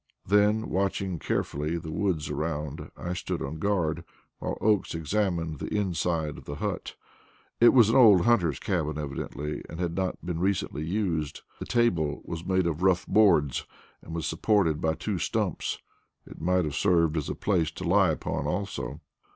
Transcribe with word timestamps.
Then, 0.25 0.67
watching 0.71 1.19
carefully 1.19 1.77
the 1.77 1.91
woods 1.91 2.27
around, 2.31 2.89
I 2.97 3.13
stood 3.13 3.39
on 3.43 3.59
guard, 3.59 4.03
while 4.39 4.57
Oakes 4.59 4.95
examined 4.95 5.59
the 5.59 5.67
inside 5.67 6.39
of 6.39 6.45
the 6.45 6.55
hut. 6.55 6.95
It 7.59 7.69
was 7.69 7.89
an 7.89 7.97
old 7.97 8.21
hunter's 8.25 8.57
cabin 8.57 8.97
evidently, 8.97 9.63
and 9.69 9.79
had 9.79 9.93
not 9.93 10.25
been 10.25 10.39
recently 10.39 10.81
used. 10.83 11.41
The 11.59 11.65
table 11.67 12.23
was 12.25 12.43
made 12.43 12.65
of 12.65 12.81
rough 12.81 13.05
boards, 13.05 13.67
and 14.01 14.15
was 14.15 14.25
supported 14.25 14.81
by 14.81 14.95
two 14.95 15.19
stumps. 15.19 15.77
It 16.25 16.41
might 16.41 16.65
have 16.65 16.73
served 16.73 17.15
as 17.15 17.29
a 17.29 17.35
place 17.35 17.69
to 17.69 17.83
lie 17.83 18.09
upon 18.09 18.47
also. 18.47 19.01